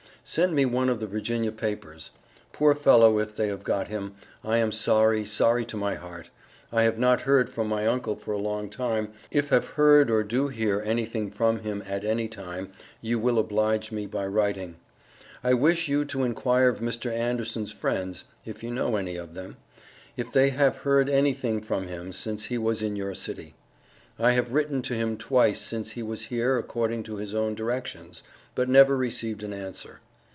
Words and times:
Send 0.23 0.53
me 0.53 0.65
one 0.65 0.87
of 0.87 0.99
the 0.99 1.07
Virginia 1.07 1.51
Papers. 1.51 2.11
Poor 2.53 2.75
fellow 2.75 3.17
if 3.17 3.35
they 3.35 3.47
have 3.47 3.63
got 3.63 3.87
him, 3.87 4.13
I 4.43 4.59
am 4.59 4.71
sorry, 4.71 5.25
sorry 5.25 5.65
to 5.65 5.75
my 5.75 5.95
heart. 5.95 6.29
I 6.71 6.83
have 6.83 6.99
not 6.99 7.21
heard 7.21 7.49
from 7.49 7.67
my 7.67 7.87
Uncle 7.87 8.15
for 8.15 8.31
a 8.31 8.37
long 8.37 8.69
time 8.69 9.11
if 9.31 9.49
have 9.49 9.65
heard 9.65 10.11
or 10.11 10.23
do 10.23 10.47
hear 10.47 10.81
anything 10.85 11.31
from 11.31 11.61
him 11.61 11.83
at 11.87 12.05
any 12.05 12.27
time 12.27 12.71
you 13.01 13.17
will 13.17 13.39
oblige 13.39 13.91
me 13.91 14.05
by 14.05 14.27
writing. 14.27 14.75
I 15.43 15.55
wish 15.55 15.87
you 15.87 16.05
to 16.05 16.23
inquire 16.23 16.69
of 16.69 16.81
Mr. 16.81 17.11
Anderson's 17.11 17.71
friends 17.71 18.23
(if 18.45 18.61
you 18.61 18.69
know 18.69 18.95
any 18.97 19.15
of 19.17 19.33
them), 19.33 19.57
if 20.15 20.31
they 20.31 20.49
have 20.51 20.77
heard 20.77 21.09
anything 21.09 21.61
from 21.61 21.87
him 21.87 22.13
since 22.13 22.45
he 22.45 22.59
was 22.59 22.83
in 22.83 22.95
your 22.95 23.15
city. 23.15 23.55
I 24.19 24.31
have 24.33 24.53
written 24.53 24.83
to 24.83 24.93
him 24.93 25.17
twice 25.17 25.59
since 25.59 25.91
he 25.93 26.03
was 26.03 26.25
here 26.25 26.59
according 26.59 27.03
to 27.03 27.15
his 27.15 27.33
own 27.33 27.55
directions, 27.55 28.21
but 28.53 28.69
never 28.69 28.95
received 28.95 29.41
an 29.41 29.51
answer. 29.51 29.99